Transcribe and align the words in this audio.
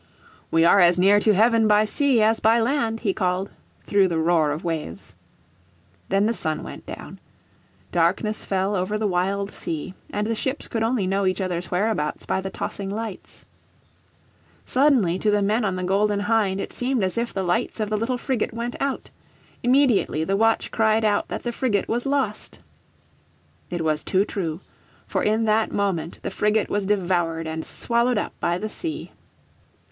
"We 0.49 0.65
are 0.65 0.79
as 0.79 0.97
near 0.97 1.19
to 1.19 1.31
heaven 1.35 1.67
by 1.67 1.85
sea 1.85 2.23
as 2.23 2.39
by 2.39 2.59
land," 2.59 3.01
he 3.01 3.13
called, 3.13 3.51
through 3.85 4.07
the 4.07 4.17
roar 4.17 4.49
of 4.51 4.63
waves. 4.63 5.13
Then 6.09 6.25
the 6.25 6.33
sun 6.33 6.63
went 6.63 6.87
down. 6.87 7.19
Darkness 7.91 8.43
fell 8.43 8.75
over 8.75 8.97
the 8.97 9.05
wild 9.05 9.53
sea, 9.53 9.93
and 10.09 10.25
the 10.25 10.33
ships 10.33 10.67
could 10.67 10.81
only 10.81 11.05
know 11.05 11.27
each 11.27 11.39
other's 11.39 11.69
whereabouts 11.69 12.25
by 12.25 12.41
the 12.41 12.49
tossing 12.49 12.89
lights. 12.89 13.45
Suddenly 14.65 15.19
to 15.19 15.29
the 15.29 15.43
men 15.43 15.63
on 15.63 15.75
the 15.75 15.83
Golden 15.83 16.21
Hind 16.21 16.59
it 16.59 16.73
seemed 16.73 17.03
as 17.03 17.15
if 17.15 17.31
the 17.31 17.43
lights 17.43 17.79
of 17.79 17.91
the 17.91 17.97
little 17.97 18.17
frigate 18.17 18.55
went 18.55 18.75
out. 18.79 19.11
Immediately 19.61 20.23
the 20.23 20.35
watch 20.35 20.71
cried 20.71 21.05
out 21.05 21.27
that 21.27 21.43
the 21.43 21.51
frigate 21.51 21.87
was 21.87 22.07
lost. 22.07 22.57
"It 23.69 23.81
was 23.83 24.03
too 24.03 24.25
true. 24.25 24.61
For 25.05 25.21
in 25.21 25.45
that 25.45 25.71
moment 25.71 26.17
the 26.23 26.31
frigate 26.31 26.71
was 26.71 26.87
devoured 26.87 27.45
and 27.45 27.63
swallowed 27.63 28.17
up 28.17 28.33
by 28.39 28.57
the 28.57 28.67
sea." 28.71 29.11